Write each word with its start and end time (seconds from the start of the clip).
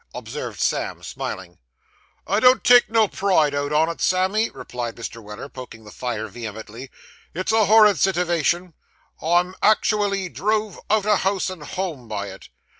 observed 0.15 0.59
Sam, 0.59 1.03
smiling. 1.03 1.59
'I 2.25 2.39
don't 2.39 2.63
take 2.63 2.89
no 2.89 3.07
pride 3.07 3.53
out 3.53 3.71
on 3.71 3.87
it, 3.87 4.01
Sammy,' 4.01 4.49
replied 4.49 4.95
Mr. 4.95 5.21
Weller, 5.21 5.47
poking 5.47 5.83
the 5.83 5.91
fire 5.91 6.27
vehemently, 6.27 6.89
'it's 7.35 7.51
a 7.51 7.65
horrid 7.65 7.97
sitiwation. 7.97 8.73
I'm 9.21 9.53
actiwally 9.61 10.27
drove 10.33 10.79
out 10.89 11.05
o' 11.05 11.17
house 11.17 11.51
and 11.51 11.61
home 11.61 12.07
by 12.07 12.29
it. 12.31 12.49